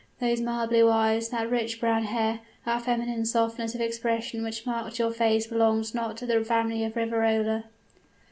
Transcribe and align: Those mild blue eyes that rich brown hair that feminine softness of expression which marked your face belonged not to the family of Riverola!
Those 0.19 0.41
mild 0.41 0.71
blue 0.71 0.89
eyes 0.89 1.29
that 1.29 1.51
rich 1.51 1.79
brown 1.79 2.05
hair 2.05 2.39
that 2.65 2.81
feminine 2.85 3.23
softness 3.23 3.75
of 3.75 3.81
expression 3.81 4.41
which 4.41 4.65
marked 4.65 4.97
your 4.97 5.11
face 5.11 5.45
belonged 5.45 5.93
not 5.93 6.17
to 6.17 6.25
the 6.25 6.43
family 6.43 6.83
of 6.83 6.95
Riverola! 6.95 7.65